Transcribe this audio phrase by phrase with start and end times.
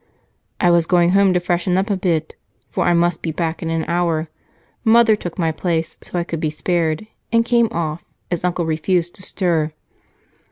[0.59, 2.35] "I was going home to freshen up a bit,
[2.71, 4.29] for I must be back in an hour.
[4.83, 9.13] Mother took my place, so I could be spared, and came off, as Uncle refused
[9.17, 9.73] to stir."